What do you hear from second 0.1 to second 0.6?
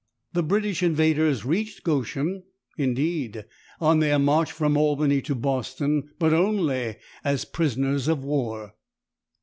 The